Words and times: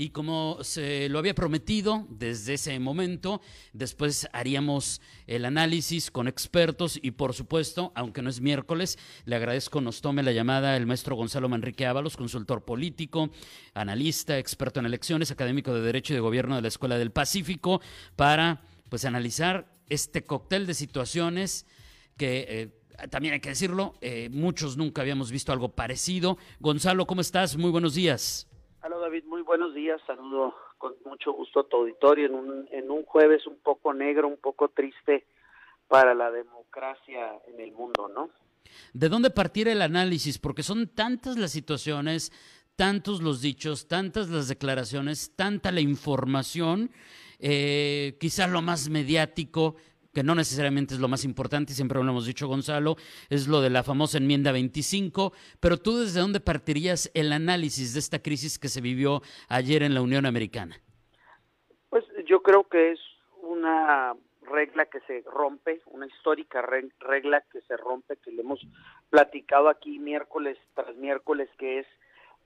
Y 0.00 0.12
como 0.12 0.56
se 0.62 1.10
lo 1.10 1.18
había 1.18 1.34
prometido 1.34 2.06
desde 2.08 2.54
ese 2.54 2.78
momento, 2.78 3.42
después 3.74 4.30
haríamos 4.32 5.02
el 5.26 5.44
análisis 5.44 6.10
con 6.10 6.26
expertos 6.26 6.98
y 7.02 7.10
por 7.10 7.34
supuesto, 7.34 7.92
aunque 7.94 8.22
no 8.22 8.30
es 8.30 8.40
miércoles, 8.40 8.98
le 9.26 9.36
agradezco 9.36 9.82
nos 9.82 10.00
tome 10.00 10.22
la 10.22 10.32
llamada 10.32 10.78
el 10.78 10.86
maestro 10.86 11.16
Gonzalo 11.16 11.50
Manrique 11.50 11.84
Ábalos, 11.84 12.16
consultor 12.16 12.64
político, 12.64 13.28
analista, 13.74 14.38
experto 14.38 14.80
en 14.80 14.86
elecciones, 14.86 15.32
académico 15.32 15.74
de 15.74 15.82
Derecho 15.82 16.14
y 16.14 16.16
de 16.16 16.20
Gobierno 16.20 16.56
de 16.56 16.62
la 16.62 16.68
Escuela 16.68 16.96
del 16.96 17.12
Pacífico, 17.12 17.82
para 18.16 18.62
pues 18.88 19.04
analizar 19.04 19.70
este 19.90 20.24
cóctel 20.24 20.66
de 20.66 20.72
situaciones 20.72 21.66
que... 22.16 22.46
Eh, 22.48 22.76
también 23.10 23.32
hay 23.32 23.40
que 23.40 23.48
decirlo, 23.50 23.94
eh, 24.02 24.28
muchos 24.30 24.76
nunca 24.76 25.00
habíamos 25.00 25.30
visto 25.30 25.52
algo 25.52 25.74
parecido. 25.74 26.36
Gonzalo, 26.58 27.06
¿cómo 27.06 27.22
estás? 27.22 27.56
Muy 27.56 27.70
buenos 27.70 27.94
días. 27.94 28.49
David, 29.10 29.24
muy 29.24 29.42
buenos 29.42 29.74
días. 29.74 30.00
Saludo 30.06 30.54
con 30.78 30.94
mucho 31.04 31.32
gusto 31.32 31.58
a 31.58 31.68
tu 31.68 31.78
auditorio 31.78 32.26
en 32.26 32.34
un, 32.36 32.68
en 32.70 32.92
un 32.92 33.02
jueves 33.02 33.44
un 33.44 33.56
poco 33.56 33.92
negro, 33.92 34.28
un 34.28 34.36
poco 34.36 34.68
triste 34.68 35.26
para 35.88 36.14
la 36.14 36.30
democracia 36.30 37.32
en 37.48 37.58
el 37.58 37.72
mundo, 37.72 38.08
¿no? 38.08 38.30
¿De 38.92 39.08
dónde 39.08 39.30
partir 39.30 39.66
el 39.66 39.82
análisis? 39.82 40.38
Porque 40.38 40.62
son 40.62 40.86
tantas 40.86 41.36
las 41.36 41.50
situaciones, 41.50 42.30
tantos 42.76 43.20
los 43.20 43.40
dichos, 43.40 43.88
tantas 43.88 44.28
las 44.28 44.46
declaraciones, 44.46 45.34
tanta 45.34 45.72
la 45.72 45.80
información, 45.80 46.92
eh, 47.40 48.16
quizás 48.20 48.48
lo 48.48 48.62
más 48.62 48.90
mediático 48.90 49.74
que 50.12 50.22
no 50.22 50.34
necesariamente 50.34 50.94
es 50.94 51.00
lo 51.00 51.08
más 51.08 51.24
importante, 51.24 51.72
siempre 51.72 52.02
lo 52.02 52.10
hemos 52.10 52.26
dicho 52.26 52.48
Gonzalo, 52.48 52.96
es 53.28 53.46
lo 53.48 53.60
de 53.60 53.70
la 53.70 53.82
famosa 53.82 54.18
enmienda 54.18 54.52
25, 54.52 55.32
pero 55.60 55.76
tú 55.76 55.98
desde 55.98 56.20
dónde 56.20 56.40
partirías 56.40 57.10
el 57.14 57.32
análisis 57.32 57.94
de 57.94 58.00
esta 58.00 58.20
crisis 58.20 58.58
que 58.58 58.68
se 58.68 58.80
vivió 58.80 59.22
ayer 59.48 59.82
en 59.82 59.94
la 59.94 60.02
Unión 60.02 60.26
Americana? 60.26 60.80
Pues 61.88 62.04
yo 62.26 62.42
creo 62.42 62.64
que 62.64 62.92
es 62.92 63.00
una 63.42 64.14
regla 64.42 64.86
que 64.86 65.00
se 65.00 65.22
rompe, 65.30 65.80
una 65.86 66.06
histórica 66.06 66.62
regla 66.62 67.42
que 67.52 67.60
se 67.62 67.76
rompe, 67.76 68.16
que 68.16 68.32
le 68.32 68.42
hemos 68.42 68.60
platicado 69.08 69.68
aquí 69.68 69.98
miércoles 69.98 70.58
tras 70.74 70.94
miércoles, 70.96 71.48
que 71.58 71.80
es 71.80 71.86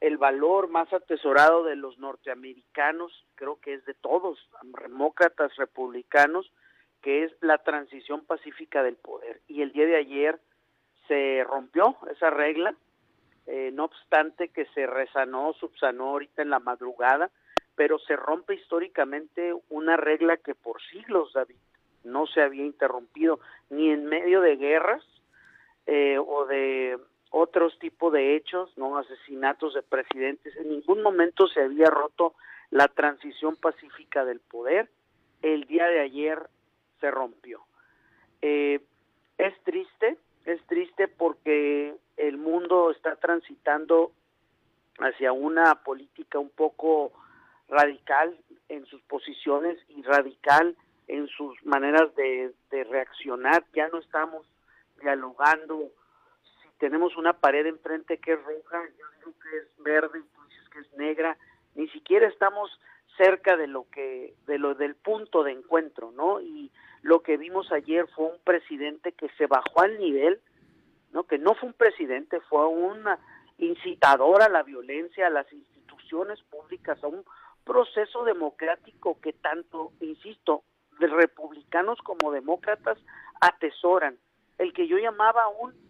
el 0.00 0.18
valor 0.18 0.68
más 0.68 0.92
atesorado 0.92 1.64
de 1.64 1.76
los 1.76 1.98
norteamericanos, 1.98 3.12
creo 3.36 3.58
que 3.60 3.74
es 3.74 3.84
de 3.86 3.94
todos, 3.94 4.38
demócratas, 4.82 5.56
republicanos, 5.56 6.50
que 7.04 7.24
es 7.24 7.32
la 7.42 7.58
transición 7.58 8.24
pacífica 8.24 8.82
del 8.82 8.96
poder. 8.96 9.42
Y 9.46 9.60
el 9.60 9.72
día 9.72 9.84
de 9.84 9.96
ayer 9.96 10.40
se 11.06 11.44
rompió 11.44 11.98
esa 12.10 12.30
regla, 12.30 12.74
eh, 13.46 13.70
no 13.74 13.84
obstante 13.84 14.48
que 14.48 14.64
se 14.74 14.86
resanó, 14.86 15.52
subsanó 15.52 16.12
ahorita 16.12 16.40
en 16.40 16.48
la 16.48 16.60
madrugada, 16.60 17.30
pero 17.74 17.98
se 17.98 18.16
rompe 18.16 18.54
históricamente 18.54 19.54
una 19.68 19.98
regla 19.98 20.38
que 20.38 20.54
por 20.54 20.80
siglos, 20.80 21.30
David, 21.34 21.56
no 22.04 22.26
se 22.26 22.40
había 22.40 22.64
interrumpido, 22.64 23.38
ni 23.68 23.90
en 23.90 24.06
medio 24.06 24.40
de 24.40 24.56
guerras 24.56 25.04
eh, 25.84 26.16
o 26.18 26.46
de 26.46 26.98
otros 27.28 27.78
tipos 27.80 28.14
de 28.14 28.34
hechos, 28.34 28.72
no 28.78 28.96
asesinatos 28.96 29.74
de 29.74 29.82
presidentes, 29.82 30.56
en 30.56 30.70
ningún 30.70 31.02
momento 31.02 31.48
se 31.48 31.60
había 31.60 31.90
roto 31.90 32.34
la 32.70 32.88
transición 32.88 33.56
pacífica 33.56 34.24
del 34.24 34.40
poder. 34.40 34.88
El 35.42 35.64
día 35.66 35.86
de 35.88 36.00
ayer 36.00 36.48
se 37.00 37.10
rompió. 37.10 37.64
Eh, 38.42 38.80
es 39.38 39.54
triste, 39.64 40.18
es 40.44 40.64
triste 40.66 41.08
porque 41.08 41.94
el 42.16 42.36
mundo 42.36 42.90
está 42.90 43.16
transitando 43.16 44.12
hacia 44.98 45.32
una 45.32 45.82
política 45.82 46.38
un 46.38 46.50
poco 46.50 47.12
radical 47.68 48.38
en 48.68 48.86
sus 48.86 49.02
posiciones 49.02 49.78
y 49.88 50.02
radical 50.02 50.76
en 51.06 51.26
sus 51.28 51.54
maneras 51.64 52.14
de, 52.14 52.54
reaccionar. 52.90 53.64
Ya 53.74 53.88
no 53.88 53.98
estamos 53.98 54.46
dialogando. 55.00 55.90
Si 56.62 56.68
tenemos 56.78 57.16
una 57.16 57.32
pared 57.32 57.66
enfrente 57.66 58.18
que 58.18 58.32
es 58.32 58.42
roja, 58.42 58.82
yo 58.98 59.06
digo 59.18 59.34
que 59.40 59.56
es 59.58 59.82
verde 59.82 60.18
y 60.18 60.22
tú 60.22 60.44
dices 60.48 60.68
que 60.70 60.80
es 60.80 60.92
negra. 60.94 61.36
Ni 61.74 61.88
siquiera 61.88 62.26
estamos 62.28 62.70
cerca 63.16 63.56
de 63.56 63.66
lo 63.66 63.86
que 63.90 64.34
de 64.46 64.58
lo 64.58 64.74
del 64.74 64.94
punto 64.94 65.42
de 65.44 65.52
encuentro, 65.52 66.10
¿no? 66.12 66.40
Y 66.40 66.70
lo 67.02 67.22
que 67.22 67.36
vimos 67.36 67.70
ayer 67.72 68.06
fue 68.14 68.26
un 68.26 68.38
presidente 68.44 69.12
que 69.12 69.28
se 69.36 69.46
bajó 69.46 69.80
al 69.80 69.98
nivel, 69.98 70.40
¿no? 71.12 71.24
Que 71.24 71.38
no 71.38 71.54
fue 71.54 71.68
un 71.68 71.74
presidente, 71.74 72.40
fue 72.48 72.66
un 72.66 73.04
incitador 73.58 74.42
a 74.42 74.48
la 74.48 74.62
violencia, 74.62 75.26
a 75.26 75.30
las 75.30 75.50
instituciones 75.52 76.40
públicas, 76.42 77.02
a 77.02 77.08
un 77.08 77.24
proceso 77.64 78.24
democrático 78.24 79.18
que 79.20 79.32
tanto, 79.32 79.92
insisto, 80.00 80.64
de 80.98 81.06
republicanos 81.06 81.98
como 82.02 82.30
demócratas 82.30 82.98
atesoran, 83.40 84.16
el 84.58 84.72
que 84.72 84.86
yo 84.86 84.98
llamaba 84.98 85.48
un 85.48 85.83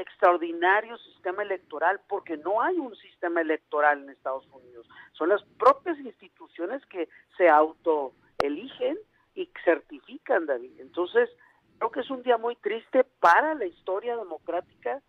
extraordinario 0.00 0.96
sistema 0.98 1.42
electoral 1.42 2.00
porque 2.08 2.36
no 2.36 2.62
hay 2.62 2.78
un 2.78 2.94
sistema 2.96 3.40
electoral 3.40 4.02
en 4.02 4.10
Estados 4.10 4.46
Unidos. 4.52 4.88
Son 5.12 5.28
las 5.28 5.42
propias 5.58 5.98
instituciones 5.98 6.84
que 6.86 7.08
se 7.36 7.48
autoeligen 7.48 8.98
y 9.34 9.50
certifican, 9.64 10.46
David. 10.46 10.80
Entonces, 10.80 11.30
creo 11.78 11.90
que 11.90 12.00
es 12.00 12.10
un 12.10 12.22
día 12.22 12.38
muy 12.38 12.56
triste 12.56 13.04
para 13.20 13.54
la 13.54 13.66
historia 13.66 14.16
democrática 14.16 15.00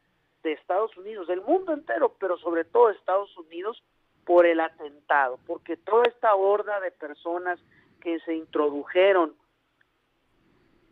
de 0.44 0.54
Estados 0.54 0.96
Unidos, 0.98 1.28
del 1.28 1.42
mundo 1.42 1.74
entero, 1.74 2.16
pero 2.20 2.38
sobre 2.38 2.66
todo 2.66 2.90
Estados 2.90 3.36
Unidos 3.38 3.84
por 4.26 4.46
el 4.46 4.60
atentado, 4.60 5.40
porque 5.48 5.78
toda 5.78 6.04
esta 6.06 6.36
horda 6.36 6.80
de 6.80 6.92
personas 6.92 7.60
que 8.02 8.20
se 8.22 8.36
introdujeron 8.36 9.36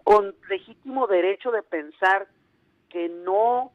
con 0.03 0.35
legítimo 0.49 1.07
derecho 1.07 1.51
de 1.51 1.61
pensar 1.61 2.27
que 2.89 3.09
no 3.09 3.71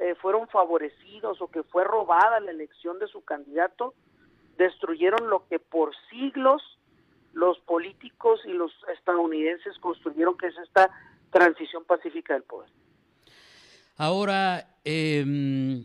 eh, 0.00 0.14
fueron 0.20 0.48
favorecidos 0.48 1.40
o 1.40 1.48
que 1.48 1.62
fue 1.62 1.84
robada 1.84 2.40
la 2.40 2.50
elección 2.50 2.98
de 2.98 3.06
su 3.08 3.24
candidato, 3.24 3.94
destruyeron 4.58 5.28
lo 5.28 5.46
que 5.48 5.58
por 5.58 5.92
siglos 6.10 6.62
los 7.32 7.58
políticos 7.60 8.40
y 8.46 8.52
los 8.52 8.72
estadounidenses 8.96 9.78
construyeron, 9.78 10.38
que 10.38 10.46
es 10.46 10.58
esta 10.58 10.90
transición 11.30 11.84
pacífica 11.84 12.32
del 12.34 12.44
poder. 12.44 12.70
Ahora, 13.98 14.78
eh, 14.84 15.84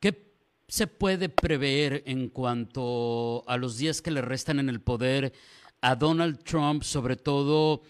¿qué 0.00 0.32
se 0.68 0.86
puede 0.86 1.28
prever 1.28 2.02
en 2.06 2.28
cuanto 2.28 3.42
a 3.48 3.56
los 3.56 3.78
días 3.78 4.00
que 4.00 4.10
le 4.10 4.22
restan 4.22 4.58
en 4.58 4.68
el 4.68 4.80
poder 4.80 5.32
a 5.80 5.96
Donald 5.96 6.42
Trump, 6.44 6.82
sobre 6.82 7.16
todo 7.16 7.82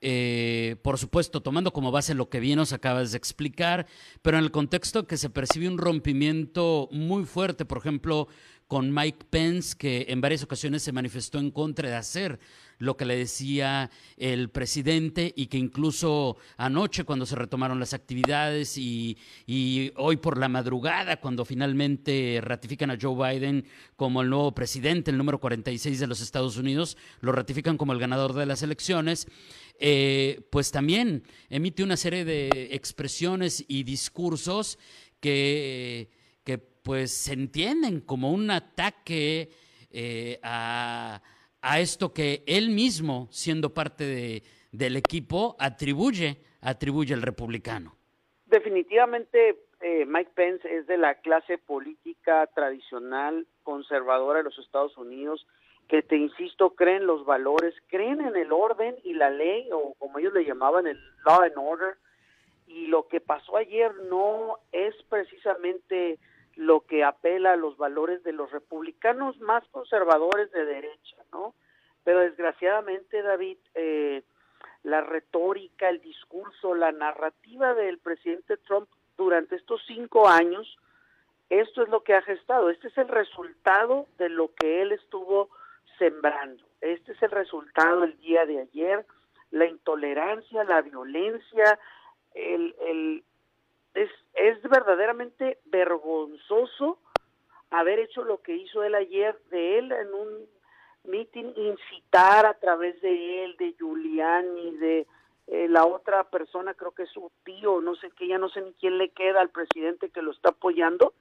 eh, 0.00 0.76
por 0.82 0.98
supuesto, 0.98 1.42
tomando 1.42 1.72
como 1.72 1.90
base 1.90 2.14
lo 2.14 2.28
que 2.30 2.40
bien 2.40 2.56
nos 2.56 2.72
acabas 2.72 3.12
de 3.12 3.18
explicar, 3.18 3.86
pero 4.22 4.38
en 4.38 4.44
el 4.44 4.50
contexto 4.50 5.06
que 5.06 5.16
se 5.16 5.30
percibe 5.30 5.68
un 5.68 5.78
rompimiento 5.78 6.88
muy 6.90 7.24
fuerte, 7.24 7.64
por 7.64 7.78
ejemplo, 7.78 8.28
con 8.70 8.94
Mike 8.94 9.26
Pence, 9.28 9.74
que 9.76 10.06
en 10.10 10.20
varias 10.20 10.44
ocasiones 10.44 10.84
se 10.84 10.92
manifestó 10.92 11.40
en 11.40 11.50
contra 11.50 11.88
de 11.88 11.96
hacer 11.96 12.38
lo 12.78 12.96
que 12.96 13.04
le 13.04 13.16
decía 13.16 13.90
el 14.16 14.48
presidente 14.48 15.32
y 15.34 15.48
que 15.48 15.58
incluso 15.58 16.36
anoche 16.56 17.02
cuando 17.02 17.26
se 17.26 17.34
retomaron 17.34 17.80
las 17.80 17.94
actividades 17.94 18.78
y, 18.78 19.16
hoy 19.96 20.18
por 20.18 20.38
la 20.38 20.48
madrugada 20.48 21.20
cuando 21.20 21.44
finalmente 21.44 22.38
ratifican 22.44 22.92
a 22.92 22.98
Joe 23.00 23.16
Biden 23.16 23.66
como 23.96 24.22
el 24.22 24.30
nuevo 24.30 24.54
presidente, 24.54 25.10
el 25.10 25.18
número 25.18 25.40
46 25.40 25.98
de 25.98 26.06
los 26.06 26.20
Estados 26.20 26.56
Unidos, 26.56 26.96
lo 27.22 27.32
ratifican 27.32 27.76
como 27.76 27.92
el 27.92 27.98
ganador 27.98 28.34
de 28.34 28.46
las 28.46 28.62
elecciones. 28.62 29.26
Eh, 29.80 30.46
pues 30.50 30.70
también 30.70 31.24
emite 31.48 31.82
una 31.82 31.96
serie 31.96 32.24
de 32.24 32.68
expresiones 32.70 33.64
y 33.66 33.82
discursos 33.82 34.78
que 35.18 36.19
pues 36.82 37.12
se 37.12 37.32
entienden 37.32 38.00
como 38.00 38.32
un 38.32 38.50
ataque 38.50 39.50
eh, 39.90 40.38
a, 40.42 41.20
esto 41.78 42.12
que 42.12 42.42
él 42.46 42.70
mismo, 42.70 43.28
siendo 43.30 43.74
parte 43.74 44.04
de, 44.04 44.42
del 44.72 44.96
equipo, 44.96 45.56
atribuye, 45.58 46.38
atribuye 46.60 47.14
al 47.14 47.22
republicano. 47.22 47.96
Definitivamente 48.46 49.58
eh, 49.80 50.04
Mike 50.06 50.32
Pence 50.34 50.74
es 50.74 50.86
de 50.86 50.98
la 50.98 51.16
clase 51.16 51.58
política 51.58 52.46
tradicional 52.54 53.46
conservadora 53.62 54.38
de 54.38 54.44
los 54.44 54.58
Estados 54.58 54.96
Unidos 54.96 55.46
que 55.90 56.02
te 56.02 56.16
insisto, 56.16 56.70
creen 56.70 57.04
los 57.04 57.26
valores, 57.26 57.74
creen 57.88 58.20
en 58.20 58.36
el 58.36 58.52
orden 58.52 58.94
y 59.02 59.12
la 59.12 59.28
ley, 59.28 59.68
o 59.72 59.94
como 59.98 60.20
ellos 60.20 60.32
le 60.32 60.44
llamaban 60.44 60.86
el 60.86 60.96
law 61.26 61.42
and 61.42 61.54
order, 61.56 61.96
y 62.68 62.86
lo 62.86 63.08
que 63.08 63.20
pasó 63.20 63.56
ayer 63.56 63.92
no 64.08 64.58
es 64.70 64.94
precisamente 65.08 66.20
lo 66.60 66.80
que 66.80 67.04
apela 67.04 67.54
a 67.54 67.56
los 67.56 67.78
valores 67.78 68.22
de 68.22 68.34
los 68.34 68.50
republicanos 68.50 69.40
más 69.40 69.66
conservadores 69.68 70.52
de 70.52 70.66
derecha, 70.66 71.16
¿no? 71.32 71.54
Pero 72.04 72.20
desgraciadamente, 72.20 73.22
David, 73.22 73.56
eh, 73.74 74.22
la 74.82 75.00
retórica, 75.00 75.88
el 75.88 76.02
discurso, 76.02 76.74
la 76.74 76.92
narrativa 76.92 77.72
del 77.72 77.96
presidente 77.96 78.58
Trump 78.58 78.90
durante 79.16 79.56
estos 79.56 79.80
cinco 79.86 80.28
años, 80.28 80.76
esto 81.48 81.82
es 81.82 81.88
lo 81.88 82.02
que 82.02 82.12
ha 82.12 82.20
gestado, 82.20 82.68
este 82.68 82.88
es 82.88 82.98
el 82.98 83.08
resultado 83.08 84.06
de 84.18 84.28
lo 84.28 84.50
que 84.54 84.82
él 84.82 84.92
estuvo 84.92 85.48
sembrando, 85.98 86.62
este 86.82 87.12
es 87.12 87.22
el 87.22 87.30
resultado 87.30 88.02
del 88.02 88.20
día 88.20 88.44
de 88.44 88.60
ayer, 88.60 89.06
la 89.50 89.64
intolerancia, 89.64 90.64
la 90.64 90.82
violencia, 90.82 91.78
el, 92.34 92.76
el 92.80 93.24
es, 93.94 94.10
es 94.34 94.62
verdaderamente 94.62 95.58
vergonzoso 95.66 96.98
haber 97.70 98.00
hecho 98.00 98.24
lo 98.24 98.42
que 98.42 98.56
hizo 98.56 98.82
él 98.82 98.94
ayer 98.94 99.38
de 99.50 99.78
él 99.78 99.92
en 99.92 100.12
un 100.12 100.48
meeting, 101.04 101.52
incitar 101.56 102.46
a 102.46 102.54
través 102.54 103.00
de 103.00 103.44
él, 103.44 103.56
de 103.56 103.72
Giuliani, 103.78 104.76
de 104.76 105.06
eh, 105.46 105.68
la 105.68 105.86
otra 105.86 106.24
persona, 106.24 106.74
creo 106.74 106.92
que 106.92 107.04
es 107.04 107.10
su 107.10 107.30
tío, 107.44 107.80
no 107.80 107.94
sé 107.96 108.10
qué, 108.16 108.28
ya 108.28 108.38
no 108.38 108.48
sé 108.48 108.60
ni 108.60 108.72
quién 108.74 108.98
le 108.98 109.10
queda 109.10 109.40
al 109.40 109.50
presidente 109.50 110.10
que 110.10 110.22
lo 110.22 110.32
está 110.32 110.50
apoyando, 110.50 111.14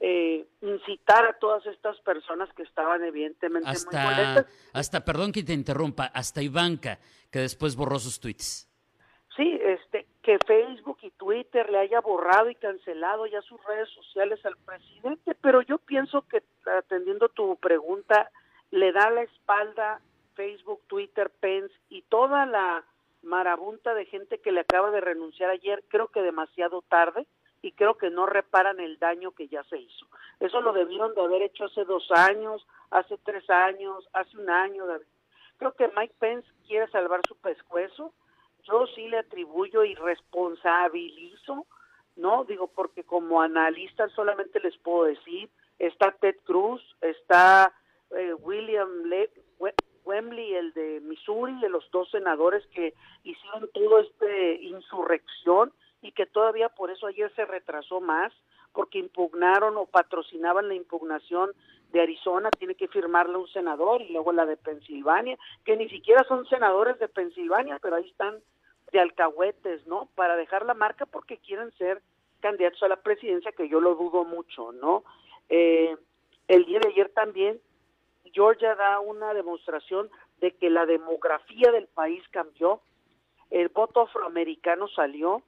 eh, 0.00 0.46
incitar 0.62 1.24
a 1.26 1.38
todas 1.38 1.64
estas 1.66 1.98
personas 2.00 2.52
que 2.54 2.62
estaban 2.62 3.02
evidentemente 3.04 3.68
hasta, 3.68 4.02
muy 4.02 4.10
molestas. 4.10 4.70
Hasta, 4.72 5.04
perdón 5.04 5.32
que 5.32 5.42
te 5.42 5.52
interrumpa, 5.52 6.06
hasta 6.06 6.42
Ivanka, 6.42 6.98
que 7.30 7.40
después 7.40 7.76
borró 7.76 7.98
sus 7.98 8.20
tweets. 8.20 8.68
Sí, 9.36 9.58
este, 9.62 10.05
que 10.26 10.40
Facebook 10.44 10.98
y 11.02 11.12
Twitter 11.12 11.70
le 11.70 11.78
haya 11.78 12.00
borrado 12.00 12.50
y 12.50 12.56
cancelado 12.56 13.26
ya 13.26 13.40
sus 13.42 13.64
redes 13.64 13.88
sociales 13.90 14.44
al 14.44 14.56
presidente, 14.56 15.36
pero 15.40 15.62
yo 15.62 15.78
pienso 15.78 16.22
que 16.22 16.42
atendiendo 16.66 17.28
tu 17.28 17.54
pregunta, 17.58 18.28
le 18.72 18.90
da 18.90 19.08
la 19.10 19.22
espalda 19.22 20.00
Facebook, 20.34 20.80
Twitter, 20.88 21.30
Pence 21.30 21.72
y 21.88 22.02
toda 22.02 22.44
la 22.44 22.84
marabunta 23.22 23.94
de 23.94 24.04
gente 24.06 24.38
que 24.38 24.50
le 24.50 24.62
acaba 24.62 24.90
de 24.90 25.00
renunciar 25.00 25.48
ayer, 25.50 25.84
creo 25.86 26.08
que 26.08 26.22
demasiado 26.22 26.82
tarde 26.82 27.24
y 27.62 27.70
creo 27.70 27.96
que 27.96 28.10
no 28.10 28.26
reparan 28.26 28.80
el 28.80 28.98
daño 28.98 29.30
que 29.30 29.46
ya 29.46 29.62
se 29.62 29.78
hizo. 29.78 30.06
Eso 30.40 30.60
lo 30.60 30.72
debieron 30.72 31.14
de 31.14 31.22
haber 31.22 31.42
hecho 31.42 31.66
hace 31.66 31.84
dos 31.84 32.10
años, 32.10 32.66
hace 32.90 33.16
tres 33.18 33.48
años, 33.48 34.08
hace 34.12 34.36
un 34.36 34.50
año. 34.50 34.86
Creo 35.58 35.72
que 35.76 35.86
Mike 35.96 36.16
Pence 36.18 36.48
quiere 36.66 36.90
salvar 36.90 37.20
su 37.28 37.36
pescuezo. 37.36 38.12
Yo 38.66 38.86
sí 38.94 39.08
le 39.08 39.18
atribuyo 39.18 39.84
y 39.84 39.94
responsabilizo, 39.94 41.66
¿no? 42.16 42.44
Digo, 42.44 42.68
porque 42.68 43.04
como 43.04 43.40
analista 43.40 44.08
solamente 44.10 44.60
les 44.60 44.76
puedo 44.78 45.04
decir, 45.04 45.48
está 45.78 46.12
Ted 46.12 46.36
Cruz, 46.44 46.82
está 47.00 47.72
eh, 48.10 48.34
William 48.34 49.04
Le 49.04 49.30
Wembley, 50.04 50.54
el 50.54 50.72
de 50.72 51.00
Missouri, 51.00 51.58
de 51.60 51.68
los 51.68 51.90
dos 51.90 52.08
senadores 52.10 52.64
que 52.68 52.94
hicieron 53.24 53.68
todo 53.74 53.98
este 53.98 54.62
insurrección 54.62 55.72
y 56.00 56.12
que 56.12 56.26
todavía 56.26 56.68
por 56.68 56.90
eso 56.90 57.08
ayer 57.08 57.32
se 57.34 57.44
retrasó 57.44 58.00
más, 58.00 58.32
porque 58.72 58.98
impugnaron 58.98 59.76
o 59.76 59.86
patrocinaban 59.86 60.68
la 60.68 60.74
impugnación 60.74 61.50
de 61.92 62.02
Arizona, 62.02 62.50
tiene 62.50 62.74
que 62.74 62.88
firmarla 62.88 63.38
un 63.38 63.48
senador 63.48 64.02
y 64.02 64.12
luego 64.12 64.32
la 64.32 64.46
de 64.46 64.56
Pensilvania, 64.56 65.38
que 65.64 65.76
ni 65.76 65.88
siquiera 65.88 66.24
son 66.28 66.46
senadores 66.46 66.98
de 66.98 67.08
Pensilvania, 67.08 67.78
pero 67.82 67.96
ahí 67.96 68.08
están 68.08 68.40
de 68.96 69.02
alcahuetes, 69.02 69.86
¿no? 69.86 70.08
Para 70.14 70.36
dejar 70.36 70.64
la 70.64 70.72
marca 70.72 71.04
porque 71.04 71.36
quieren 71.36 71.70
ser 71.72 72.00
candidatos 72.40 72.82
a 72.82 72.88
la 72.88 72.96
presidencia, 72.96 73.52
que 73.52 73.68
yo 73.68 73.78
lo 73.78 73.94
dudo 73.94 74.24
mucho, 74.24 74.72
¿no? 74.72 75.04
Eh, 75.50 75.94
el 76.48 76.64
día 76.64 76.80
de 76.80 76.88
ayer 76.88 77.10
también 77.10 77.60
Georgia 78.32 78.74
da 78.74 79.00
una 79.00 79.34
demostración 79.34 80.08
de 80.40 80.52
que 80.52 80.70
la 80.70 80.86
demografía 80.86 81.70
del 81.72 81.88
país 81.88 82.22
cambió, 82.30 82.80
el 83.50 83.68
voto 83.68 84.00
afroamericano 84.00 84.88
salió. 84.88 85.42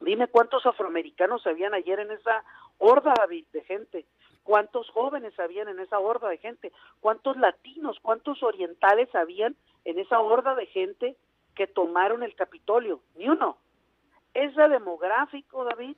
Dime 0.00 0.26
cuántos 0.26 0.66
afroamericanos 0.66 1.46
habían 1.46 1.74
ayer 1.74 2.00
en 2.00 2.10
esa 2.10 2.42
horda 2.78 3.14
de 3.28 3.62
gente, 3.62 4.04
cuántos 4.42 4.90
jóvenes 4.90 5.38
habían 5.38 5.68
en 5.68 5.78
esa 5.78 6.00
horda 6.00 6.28
de 6.28 6.38
gente, 6.38 6.72
cuántos 7.00 7.36
latinos, 7.36 7.98
cuántos 8.02 8.42
orientales 8.42 9.14
habían 9.14 9.54
en 9.84 10.00
esa 10.00 10.18
horda 10.20 10.56
de 10.56 10.66
gente 10.66 11.16
que 11.54 11.66
tomaron 11.66 12.22
el 12.22 12.34
Capitolio, 12.34 13.00
ni 13.16 13.28
uno. 13.28 13.58
Ese 14.34 14.68
demográfico, 14.68 15.64
David, 15.64 15.96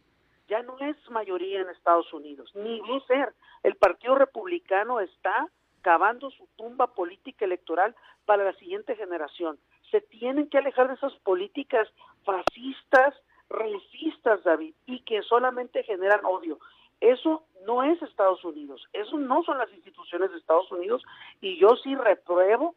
ya 0.48 0.62
no 0.62 0.78
es 0.78 0.96
mayoría 1.10 1.60
en 1.60 1.70
Estados 1.70 2.12
Unidos, 2.12 2.50
ni 2.54 2.80
va 2.80 2.96
a 2.96 3.06
ser. 3.06 3.34
El 3.62 3.76
Partido 3.76 4.14
Republicano 4.14 5.00
está 5.00 5.48
cavando 5.82 6.30
su 6.30 6.46
tumba 6.56 6.88
política 6.88 7.44
electoral 7.44 7.94
para 8.24 8.44
la 8.44 8.52
siguiente 8.54 8.96
generación. 8.96 9.58
Se 9.90 10.00
tienen 10.00 10.48
que 10.48 10.58
alejar 10.58 10.88
de 10.88 10.94
esas 10.94 11.14
políticas 11.20 11.88
fascistas, 12.24 13.14
racistas, 13.48 14.42
David, 14.44 14.74
y 14.86 15.00
que 15.00 15.22
solamente 15.22 15.82
generan 15.84 16.24
odio. 16.24 16.58
Eso 17.00 17.44
no 17.66 17.82
es 17.82 18.00
Estados 18.02 18.42
Unidos, 18.44 18.86
eso 18.92 19.18
no 19.18 19.42
son 19.42 19.58
las 19.58 19.70
instituciones 19.72 20.30
de 20.30 20.38
Estados 20.38 20.70
Unidos, 20.72 21.02
y 21.40 21.58
yo 21.58 21.76
sí 21.76 21.94
repruebo 21.94 22.74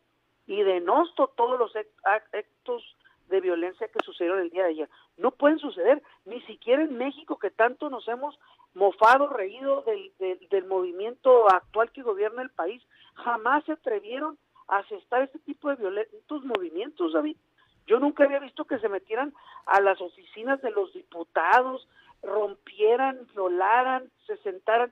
y 0.49 0.63
denosto 0.63 1.31
todos 1.37 1.59
los 1.59 1.71
actos 2.03 2.97
de 3.29 3.39
violencia 3.39 3.87
que 3.87 4.03
sucedieron 4.03 4.39
el 4.39 4.49
día 4.49 4.63
de 4.63 4.69
ayer. 4.69 4.89
No 5.17 5.29
pueden 5.29 5.59
suceder, 5.59 6.01
ni 6.25 6.41
siquiera 6.41 6.83
en 6.83 6.97
México, 6.97 7.37
que 7.37 7.51
tanto 7.51 7.91
nos 7.91 8.07
hemos 8.07 8.39
mofado, 8.73 9.27
reído 9.27 9.83
del, 9.83 10.11
del 10.49 10.65
movimiento 10.65 11.47
actual 11.51 11.91
que 11.91 12.01
gobierna 12.01 12.41
el 12.41 12.49
país 12.49 12.81
jamás 13.13 13.63
se 13.65 13.73
atrevieron 13.73 14.39
a 14.67 14.79
aceptar 14.79 15.21
este 15.21 15.37
tipo 15.37 15.69
de 15.69 15.75
violentos 15.75 16.43
movimientos, 16.43 17.13
David. 17.13 17.37
Yo 17.85 17.99
nunca 17.99 18.23
había 18.23 18.39
visto 18.39 18.65
que 18.65 18.79
se 18.79 18.89
metieran 18.89 19.33
a 19.67 19.81
las 19.81 20.01
oficinas 20.01 20.59
de 20.63 20.71
los 20.71 20.91
diputados, 20.93 21.87
rompieran, 22.23 23.19
violaran, 23.33 24.09
se 24.25 24.37
sentaran. 24.37 24.91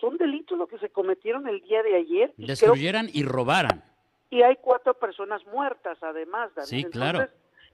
Son 0.00 0.18
delitos 0.18 0.58
lo 0.58 0.66
que 0.66 0.78
se 0.78 0.90
cometieron 0.90 1.48
el 1.48 1.62
día 1.62 1.82
de 1.82 1.96
ayer. 1.96 2.34
Destruyeran 2.36 3.08
y, 3.10 3.22
robaran. 3.22 3.87
Y 4.30 4.42
hay 4.42 4.56
cuatro 4.56 4.94
personas 4.94 5.44
muertas, 5.46 5.98
además, 6.02 6.54
David. 6.54 6.68
Sí, 6.68 6.84
claro. 6.84 7.26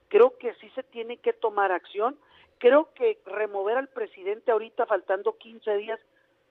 creo 0.07 0.37
que 0.37 0.53
sí 0.55 0.69
se 0.75 0.83
tiene 0.83 1.17
que 1.17 1.33
tomar 1.33 1.71
acción. 1.71 2.17
Creo 2.57 2.89
que 2.93 3.19
remover 3.25 3.77
al 3.77 3.89
presidente 3.89 4.51
ahorita, 4.51 4.85
faltando 4.85 5.37
15 5.37 5.75
días, 5.77 5.99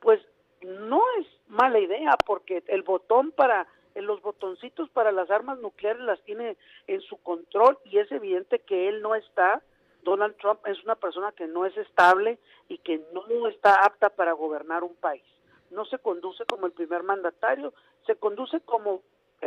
pues 0.01 0.21
no 0.61 1.03
es 1.19 1.27
mala 1.49 1.79
idea 1.79 2.17
porque 2.27 2.63
el 2.69 2.83
botón 2.83 3.33
para 3.33 3.67
los 3.95 4.21
botoncitos 4.23 4.91
para 4.91 5.13
las 5.13 5.31
armas 5.31 5.59
nucleares 5.61 6.03
las 6.03 6.21
tiene 6.23 6.57
en 6.87 7.01
su 7.03 7.17
control 7.19 7.79
y 7.85 7.99
es 7.99 8.11
evidente 8.11 8.59
que 8.59 8.89
él 8.89 9.03
no 9.03 9.15
está 9.15 9.63
Donald 10.05 10.37
Trump 10.37 10.61
es 10.67 10.83
una 10.85 10.95
persona 10.95 11.33
que 11.33 11.47
no 11.47 11.67
es 11.67 11.77
estable 11.77 12.39
y 12.69 12.79
que 12.79 13.03
no 13.13 13.49
está 13.49 13.85
apta 13.85 14.11
para 14.11 14.33
gobernar 14.33 14.85
un 14.85 14.95
país. 14.95 15.25
No 15.71 15.85
se 15.87 15.99
conduce 15.99 16.45
como 16.45 16.67
el 16.67 16.73
primer 16.73 17.03
mandatario, 17.03 17.73
se 18.07 18.15
conduce 18.17 18.61
como 18.61 19.03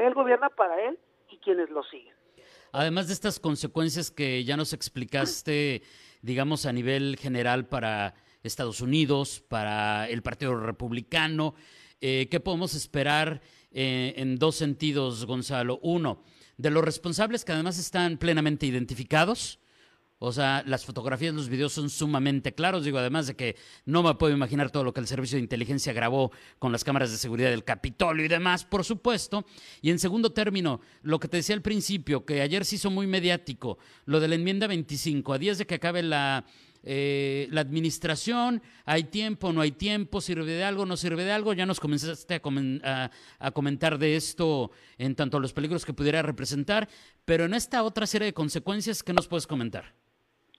él 0.05 0.13
gobierna 0.13 0.49
para 0.49 0.81
él 0.87 0.97
y 1.29 1.37
quienes 1.37 1.69
lo 1.69 1.83
siguen. 1.83 2.13
Además 2.71 3.07
de 3.07 3.13
estas 3.13 3.39
consecuencias 3.39 4.11
que 4.11 4.43
ya 4.43 4.57
nos 4.57 4.73
explicaste, 4.73 5.81
digamos, 6.21 6.65
a 6.65 6.73
nivel 6.73 7.17
general 7.17 7.67
para 7.67 8.15
Estados 8.43 8.81
Unidos, 8.81 9.43
para 9.47 10.07
el 10.09 10.21
Partido 10.21 10.55
Republicano. 10.59 11.55
Eh, 12.01 12.27
¿Qué 12.29 12.39
podemos 12.39 12.75
esperar 12.75 13.41
eh, 13.71 14.13
en 14.17 14.37
dos 14.37 14.55
sentidos, 14.55 15.25
Gonzalo? 15.25 15.79
Uno, 15.81 16.23
de 16.57 16.69
los 16.69 16.83
responsables 16.83 17.45
que 17.45 17.53
además 17.53 17.77
están 17.79 18.17
plenamente 18.17 18.65
identificados. 18.65 19.59
O 20.19 20.31
sea, 20.31 20.63
las 20.65 20.83
fotografías, 20.83 21.35
los 21.35 21.47
videos 21.47 21.73
son 21.73 21.91
sumamente 21.91 22.55
claros. 22.55 22.83
Digo, 22.83 22.97
además 22.97 23.27
de 23.27 23.35
que 23.35 23.55
no 23.85 24.01
me 24.01 24.15
puedo 24.15 24.33
imaginar 24.33 24.71
todo 24.71 24.83
lo 24.83 24.91
que 24.91 24.99
el 24.99 25.07
servicio 25.07 25.35
de 25.35 25.43
inteligencia 25.43 25.93
grabó 25.93 26.31
con 26.57 26.71
las 26.71 26.83
cámaras 26.83 27.11
de 27.11 27.17
seguridad 27.17 27.51
del 27.51 27.63
Capitolio 27.63 28.25
y 28.25 28.27
demás, 28.27 28.65
por 28.65 28.83
supuesto. 28.83 29.45
Y 29.79 29.91
en 29.91 29.99
segundo 29.99 30.31
término, 30.31 30.81
lo 31.03 31.19
que 31.19 31.27
te 31.27 31.37
decía 31.37 31.55
al 31.55 31.61
principio, 31.61 32.25
que 32.25 32.41
ayer 32.41 32.65
se 32.65 32.75
hizo 32.77 32.89
muy 32.89 33.05
mediático, 33.05 33.77
lo 34.05 34.19
de 34.19 34.27
la 34.27 34.35
enmienda 34.35 34.65
25, 34.65 35.33
a 35.33 35.37
días 35.37 35.59
de 35.59 35.67
que 35.67 35.75
acabe 35.75 36.01
la, 36.01 36.45
eh, 36.81 37.47
la 37.51 37.61
administración, 37.61 38.63
hay 38.85 39.03
tiempo, 39.03 39.53
no 39.53 39.61
hay 39.61 39.71
tiempo, 39.71 40.19
sirve 40.19 40.45
de 40.45 40.63
algo, 40.63 40.87
no 40.87 40.97
sirve 40.97 41.25
de 41.25 41.31
algo. 41.31 41.53
Ya 41.53 41.67
nos 41.67 41.79
comenzaste 41.79 42.41
a, 42.83 43.11
a, 43.37 43.51
comentar 43.51 43.99
de 43.99 44.15
esto 44.15 44.71
en 44.97 45.13
tanto 45.13 45.37
a 45.37 45.39
los 45.39 45.53
peligros 45.53 45.85
que 45.85 45.93
pudiera 45.93 46.23
representar, 46.23 46.89
pero 47.23 47.45
en 47.45 47.53
esta 47.53 47.83
otra 47.83 48.07
serie 48.07 48.25
de 48.25 48.33
consecuencias, 48.33 49.03
¿qué 49.03 49.13
nos 49.13 49.27
puedes 49.27 49.45
comentar? 49.45 50.06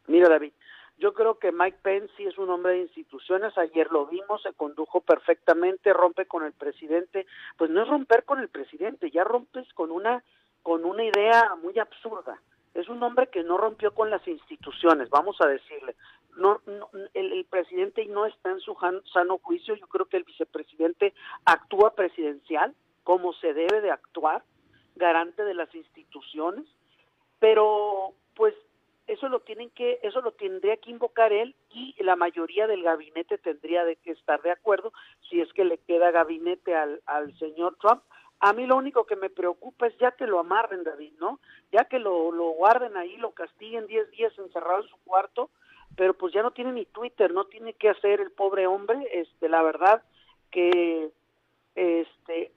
Mira, 0.09 0.29
David, 0.29 0.53
yo 0.99 1.15
creo 1.15 1.38
que 1.38 1.53
Mike 1.53 1.79
Pence 1.83 2.12
sí 2.17 2.25
es 2.27 2.37
un 2.38 2.50
hombre 2.50 2.73
de 2.73 2.83
instituciones, 2.83 3.57
ayer 3.57 3.91
lo 3.93 4.07
vimos, 4.07 4.43
se 4.43 4.53
condujo 4.53 5.00
perfectamente, 5.00 5.93
rompe 5.93 6.27
con 6.27 6.45
el 6.45 6.53
presidente, 6.53 7.27
pues 7.57 7.71
no 7.71 7.83
es 7.83 7.88
romper 7.88 8.25
con 8.25 8.41
el 8.41 8.49
presidente, 8.49 9.11
ya 9.11 9.23
rompes 9.25 9.73
con 9.75 9.93
una 9.93 10.25
con 10.62 10.85
una 10.85 11.05
idea 11.05 11.55
muy 11.62 11.79
absurda 11.79 12.41
es 12.75 12.88
un 12.88 13.03
hombre 13.03 13.29
que 13.29 13.43
no 13.43 13.59
rompió 13.59 13.93
con 13.93 14.11
las 14.11 14.27
instituciones, 14.27 15.11
vamos 15.11 15.37
a 15.41 15.49
decirle. 15.49 15.97
No, 16.37 16.61
el, 17.15 17.45
presidente 17.50 18.05
no 18.07 18.27
está 18.27 18.50
en 18.50 18.61
su 18.61 18.77
sano 19.12 19.38
juicio, 19.38 19.75
yo 19.75 19.88
creo 19.88 20.07
que 20.07 20.19
el 20.19 20.25
vicepresidente 20.25 21.12
actúa 21.45 21.95
presidencial 21.95 22.75
como 23.03 23.33
se 23.33 23.53
debe 23.55 23.81
de 23.81 23.91
actuar, 23.91 24.45
garante 24.95 25.43
de 25.45 25.55
las 25.55 25.75
instituciones, 25.75 26.65
pero 27.41 28.12
pues 28.35 28.55
eso 29.09 29.29
lo 29.29 29.41
tienen 29.41 29.71
que 29.71 29.99
eso 30.03 30.21
lo 30.21 30.33
tendría 30.33 30.77
que 30.77 30.91
invocar 30.91 31.33
él 31.33 31.57
y 31.71 31.95
la 32.03 32.15
mayoría 32.15 32.67
del 32.67 32.83
gabinete 32.83 33.38
tendría 33.38 33.85
de 33.85 33.97
que 33.97 34.12
estar 34.12 34.41
de 34.43 34.50
acuerdo 34.50 34.93
si 35.29 35.41
es 35.41 35.53
que 35.55 35.65
le 35.65 35.79
queda 35.79 36.11
gabinete 36.11 36.75
al, 36.75 37.03
al 37.07 37.37
señor 37.38 37.77
Trump. 37.81 38.03
A 38.41 38.53
mí 38.53 38.67
lo 38.67 38.77
único 38.77 39.05
que 39.05 39.17
me 39.17 39.31
preocupa 39.31 39.87
es 39.87 39.99
ya 39.99 40.12
que 40.12 40.27
lo 40.27 40.38
amarren 40.38 40.85
David 40.85 41.15
no 41.19 41.41
ya 41.73 41.87
que 41.87 41.99
lo, 41.99 42.31
lo 42.31 42.50
guarden 42.50 42.97
ahí 42.97 43.17
lo 43.17 43.33
castiguen 43.33 43.87
10 43.87 44.11
días 44.11 44.38
encerrado 44.38 44.83
en 44.83 44.88
su 44.88 44.97
cuarto 45.05 45.50
pero 45.97 46.15
pues 46.15 46.33
ya 46.33 46.43
no 46.43 46.53
tiene 46.53 46.73
ni 46.73 46.85
Twitter 46.85 47.33
no 47.33 47.47
tiene 47.47 47.73
que 47.75 47.88
hacer 47.88 48.21
el 48.21 48.31
pobre 48.31 48.67
hombre. 48.67 49.09
Este 49.12 49.49
la 49.49 49.62
verdad 49.62 50.03
que 50.50 51.11
este 51.75 52.53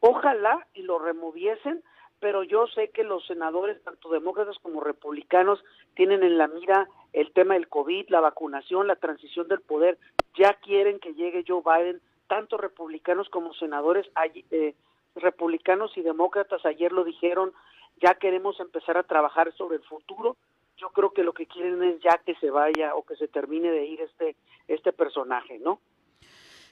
ojalá 0.00 0.66
y 0.72 0.82
lo 0.82 0.98
removiesen 0.98 1.82
pero 2.20 2.42
yo 2.42 2.66
sé 2.68 2.90
que 2.90 3.02
los 3.02 3.26
senadores, 3.26 3.82
tanto 3.82 4.10
demócratas 4.10 4.58
como 4.62 4.80
republicanos, 4.80 5.58
tienen 5.94 6.22
en 6.22 6.36
la 6.38 6.48
mira 6.48 6.88
el 7.12 7.32
tema 7.32 7.54
del 7.54 7.68
COVID, 7.68 8.08
la 8.08 8.20
vacunación, 8.20 8.86
la 8.86 8.96
transición 8.96 9.48
del 9.48 9.60
poder. 9.60 9.98
Ya 10.38 10.54
quieren 10.54 11.00
que 11.00 11.14
llegue 11.14 11.44
Joe 11.46 11.62
Biden, 11.64 12.00
tanto 12.28 12.58
republicanos 12.58 13.28
como 13.30 13.54
senadores, 13.54 14.06
eh, 14.50 14.74
republicanos 15.16 15.96
y 15.96 16.02
demócratas 16.02 16.64
ayer 16.64 16.92
lo 16.92 17.04
dijeron, 17.04 17.52
ya 18.00 18.14
queremos 18.14 18.60
empezar 18.60 18.96
a 18.96 19.02
trabajar 19.02 19.52
sobre 19.56 19.76
el 19.76 19.82
futuro. 19.82 20.36
Yo 20.76 20.90
creo 20.90 21.12
que 21.12 21.24
lo 21.24 21.32
que 21.32 21.46
quieren 21.46 21.82
es 21.82 22.00
ya 22.00 22.20
que 22.24 22.34
se 22.36 22.50
vaya 22.50 22.94
o 22.94 23.04
que 23.04 23.16
se 23.16 23.28
termine 23.28 23.70
de 23.70 23.86
ir 23.86 24.00
este, 24.00 24.36
este 24.68 24.92
personaje, 24.92 25.58
¿no? 25.58 25.80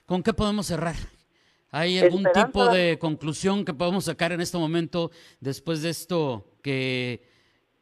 ¿Con 0.06 0.22
qué 0.22 0.32
podemos 0.32 0.66
cerrar? 0.66 0.94
¿Hay 1.70 1.98
algún 1.98 2.24
tipo 2.32 2.66
de 2.66 2.98
conclusión 2.98 3.64
que 3.64 3.74
podamos 3.74 4.06
sacar 4.06 4.32
en 4.32 4.40
este 4.40 4.56
momento 4.56 5.10
después 5.40 5.82
de 5.82 5.90
esto 5.90 6.46
que 6.62 7.22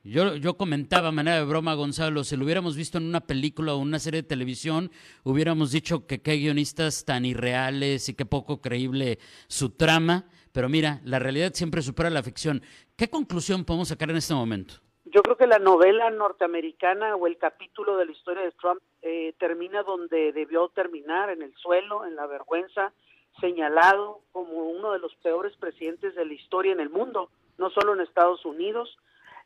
yo, 0.03 0.37
yo 0.37 0.57
comentaba 0.57 1.09
a 1.09 1.13
manera 1.13 1.39
de 1.39 1.45
broma, 1.45 1.75
Gonzalo, 1.75 2.23
si 2.23 2.37
lo 2.37 2.45
hubiéramos 2.45 2.77
visto 2.77 2.99
en 2.99 3.07
una 3.07 3.21
película 3.21 3.75
o 3.75 3.79
una 3.79 3.99
serie 3.99 4.23
de 4.23 4.29
televisión, 4.29 4.91
hubiéramos 5.25 5.73
dicho 5.73 6.07
que 6.07 6.23
qué 6.23 6.37
guionistas 6.37 7.05
tan 7.05 7.25
irreales 7.25 8.09
y 8.09 8.15
qué 8.15 8.25
poco 8.25 8.61
creíble 8.61 9.19
su 9.49 9.71
trama, 9.71 10.27
pero 10.53 10.69
mira, 10.69 11.01
la 11.05 11.19
realidad 11.19 11.53
siempre 11.55 11.83
supera 11.83 12.09
la 12.11 12.23
ficción. 12.23 12.63
¿Qué 12.97 13.11
conclusión 13.11 13.65
podemos 13.65 13.89
sacar 13.89 14.11
en 14.11 14.17
este 14.17 14.35
momento? 14.35 14.75
Yo 15.07 15.23
creo 15.23 15.37
que 15.37 15.47
la 15.47 15.59
novela 15.59 16.11
norteamericana 16.11 17.17
o 17.17 17.27
el 17.27 17.37
capítulo 17.37 17.97
de 17.97 18.07
la 18.07 18.13
historia 18.13 18.43
de 18.43 18.53
Trump 18.53 18.81
eh, 19.03 19.35
termina 19.39 19.83
donde 19.83 20.33
debió 20.33 20.69
terminar, 20.69 21.31
en 21.31 21.43
el 21.43 21.55
suelo, 21.57 22.05
en 22.05 22.17
la 22.17 22.27
vergüenza, 22.27 22.93
señalado 23.41 24.21
como 24.33 24.71
uno 24.71 24.93
de 24.93 24.99
los 24.99 25.15
peores 25.17 25.57
presidentes 25.57 26.15
de 26.15 26.25
la 26.25 26.35
historia 26.35 26.73
en 26.73 26.81
el 26.81 26.91
mundo, 26.91 27.31
no 27.59 27.71
solo 27.71 27.95
en 27.95 28.01
Estados 28.01 28.45
Unidos, 28.45 28.99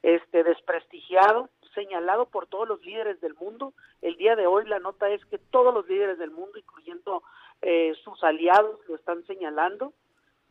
este 0.02 0.44
desprestigiado, 0.44 1.48
señalado 1.74 2.26
por 2.26 2.46
todos 2.46 2.66
los 2.66 2.84
líderes 2.84 3.20
del 3.20 3.34
mundo. 3.34 3.72
El 4.02 4.16
día 4.16 4.36
de 4.36 4.46
hoy 4.46 4.66
la 4.66 4.78
nota 4.78 5.08
es 5.10 5.24
que 5.26 5.38
todos 5.38 5.72
los 5.72 5.86
líderes 5.88 6.18
del 6.18 6.30
mundo, 6.30 6.58
incluyendo 6.58 7.22
eh, 7.62 7.94
sus 8.02 8.22
aliados, 8.24 8.80
lo 8.88 8.96
están 8.96 9.24
señalando. 9.26 9.92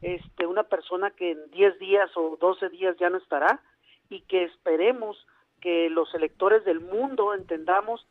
Este, 0.01 0.46
una 0.46 0.63
persona 0.63 1.12
que 1.12 1.31
en 1.31 1.51
10 1.51 1.79
días 1.79 2.10
o 2.15 2.38
12 2.39 2.69
días 2.69 2.96
ya 2.98 3.10
no 3.10 3.17
estará 3.17 3.62
y 4.10 4.22
que 4.22 4.43
esperemos 4.43 5.17
que 5.60 5.89
los 5.89 6.13
electores 6.15 6.63
del 6.63 6.79
mundo 6.79 7.34
entendamos 7.34 8.05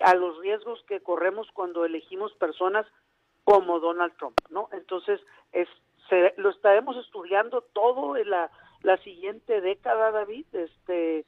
a 0.00 0.14
los 0.14 0.38
riesgos 0.40 0.82
que 0.88 1.00
corremos 1.00 1.48
cuando 1.52 1.84
elegimos 1.84 2.32
personas 2.34 2.86
como 3.44 3.80
Donald 3.80 4.14
Trump, 4.16 4.38
¿no? 4.50 4.68
Entonces, 4.72 5.20
es, 5.52 5.68
lo 6.36 6.50
estaremos 6.50 6.96
estudiando 6.96 7.62
todo 7.72 8.16
en 8.16 8.30
la, 8.30 8.50
la 8.82 8.96
siguiente 8.98 9.60
década, 9.60 10.10
David. 10.10 10.46
Este, 10.52 11.24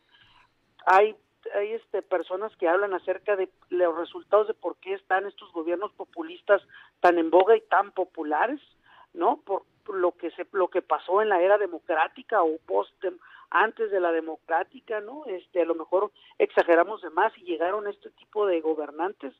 hay 0.86 1.16
hay 1.54 1.72
este 1.72 2.02
personas 2.02 2.54
que 2.56 2.68
hablan 2.68 2.94
acerca 2.94 3.36
de 3.36 3.50
los 3.68 3.96
resultados 3.96 4.48
de 4.48 4.54
por 4.54 4.76
qué 4.76 4.94
están 4.94 5.26
estos 5.26 5.52
gobiernos 5.52 5.92
populistas 5.92 6.62
tan 7.00 7.18
en 7.18 7.30
boga 7.30 7.56
y 7.56 7.60
tan 7.62 7.92
populares, 7.92 8.60
¿no? 9.12 9.38
Por, 9.44 9.62
lo 9.92 10.12
que 10.12 10.30
se 10.30 10.46
lo 10.52 10.68
que 10.68 10.80
pasó 10.80 11.20
en 11.20 11.28
la 11.28 11.42
era 11.42 11.58
democrática 11.58 12.42
o 12.42 12.56
post 12.64 13.04
antes 13.50 13.90
de 13.90 14.00
la 14.00 14.12
democrática, 14.12 15.00
¿no? 15.00 15.26
Este, 15.26 15.60
a 15.60 15.66
lo 15.66 15.74
mejor 15.74 16.10
exageramos 16.38 17.02
de 17.02 17.10
más 17.10 17.36
y 17.36 17.42
llegaron 17.42 17.86
este 17.86 18.10
tipo 18.12 18.46
de 18.46 18.62
gobernantes 18.62 19.34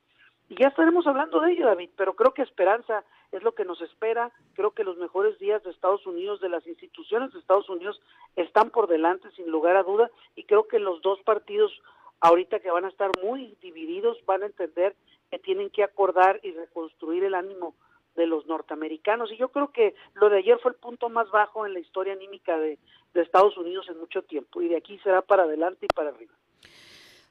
y 0.49 0.57
ya 0.57 0.69
estaremos 0.69 1.07
hablando 1.07 1.41
de 1.41 1.53
ello, 1.53 1.67
David, 1.67 1.91
pero 1.97 2.15
creo 2.15 2.35
que 2.35 2.43
esperanza 2.43 3.03
es 3.33 3.43
lo 3.43 3.55
que 3.55 3.65
nos 3.65 3.81
espera. 3.81 4.31
Creo 4.55 4.73
que 4.73 4.85
los 4.85 4.99
mejores 4.99 5.39
días 5.39 5.63
de 5.63 5.71
Estados 5.71 6.07
Unidos, 6.07 6.41
de 6.41 6.51
las 6.51 6.67
instituciones 6.67 7.33
de 7.33 7.39
Estados 7.39 7.69
Unidos, 7.71 8.01
están 8.37 8.71
por 8.71 8.87
delante, 8.87 9.31
sin 9.33 9.51
lugar 9.51 9.77
a 9.77 9.83
duda, 9.83 10.11
y 10.37 10.45
creo 10.45 10.69
que 10.69 10.79
los 10.79 11.01
dos 11.01 11.21
partidos, 11.23 11.73
ahorita 12.21 12.61
que 12.61 12.71
van 12.71 12.85
a 12.85 12.89
estar 12.89 13.11
muy 13.23 13.57
divididos, 13.63 14.19
van 14.27 14.43
a 14.43 14.47
entender 14.47 14.95
que 15.31 15.39
tienen 15.39 15.71
que 15.71 15.83
acordar 15.83 16.41
y 16.43 16.53
reconstruir 16.53 17.25
el 17.25 17.35
ánimo 17.35 17.75
de 18.15 18.27
los 18.27 18.47
norteamericanos. 18.47 19.33
Y 19.33 19.37
yo 19.39 19.49
creo 19.49 19.73
que 19.73 19.95
lo 20.13 20.29
de 20.29 20.39
ayer 20.39 20.59
fue 20.59 20.73
el 20.73 20.77
punto 20.77 21.09
más 21.09 21.31
bajo 21.31 21.67
en 21.67 21.73
la 21.73 21.81
historia 21.81 22.13
anímica 22.13 22.59
de, 22.59 22.79
de 23.15 23.23
Estados 23.23 23.57
Unidos 23.57 23.87
en 23.89 23.99
mucho 23.99 24.23
tiempo, 24.23 24.61
y 24.61 24.69
de 24.69 24.77
aquí 24.77 24.99
será 24.99 25.23
para 25.23 25.45
adelante 25.45 25.87
y 25.87 25.95
para 25.95 26.11
arriba 26.11 26.35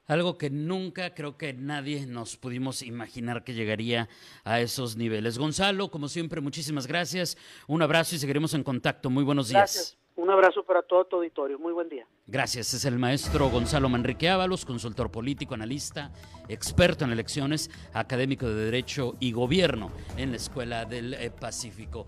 algo 0.07 0.38
que 0.38 0.50
nunca 0.50 1.13
creo 1.13 1.38
que 1.38 1.53
nadie 1.53 2.05
nos 2.05 2.38
pudimos 2.38 2.81
imaginar 2.81 3.43
que 3.43 3.53
llegaría 3.53 4.10
a 4.43 4.60
esos 4.60 4.98
niveles. 4.98 5.38
Gonzalo, 5.38 5.89
como 5.89 6.07
siempre, 6.07 6.41
muchísimas 6.41 6.88
gracias. 6.88 7.38
Un 7.67 7.81
abrazo 7.81 8.15
y 8.15 8.19
seguiremos 8.19 8.53
en 8.53 8.63
contacto. 8.63 9.10
Muy 9.10 9.24
buenos 9.24 9.50
días. 9.50 9.62
Gracias. 9.62 9.98
Un 10.15 10.29
abrazo 10.29 10.63
para 10.63 10.83
todo 10.83 11.05
tu 11.05 11.15
auditorio. 11.15 11.57
Muy 11.57 11.74
buen 11.74 11.89
día. 11.89 12.05
Gracias. 12.27 12.74
Es 12.74 12.86
el 12.86 13.00
maestro 13.00 13.50
Gonzalo 13.50 13.89
Manrique 13.89 14.29
Ábalos, 14.29 14.63
consultor 14.63 15.10
político, 15.10 15.55
analista, 15.55 16.12
experto 16.48 17.03
en 17.03 17.12
elecciones, 17.12 17.72
académico 17.93 18.48
de 18.48 18.65
Derecho 18.65 19.15
y 19.19 19.31
Gobierno 19.31 19.91
en 20.17 20.31
la 20.31 20.38
Escuela 20.38 20.86
del 20.86 21.15
eh, 21.15 21.31
Pacífico. 21.31 22.07